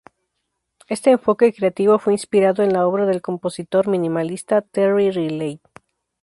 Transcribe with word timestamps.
Este 0.87 1.11
enfoque 1.11 1.53
creativo 1.53 1.99
fue 1.99 2.13
inspirado 2.13 2.63
en 2.63 2.73
la 2.73 2.87
obra 2.87 3.05
del 3.05 3.21
compositor 3.21 3.87
minimalista 3.87 4.63
Terry 4.63 5.11
Riley. 5.11 5.61